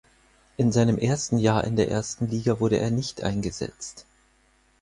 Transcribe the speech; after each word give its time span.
In 0.57 0.71
seinem 0.71 0.97
ersten 0.97 1.37
Jahr 1.37 1.63
in 1.63 1.75
der 1.75 1.91
ersten 1.91 2.25
Liga 2.25 2.59
wurde 2.59 2.77
er 2.79 2.89
nicht 2.89 3.21
eingesetzt. 3.21 4.07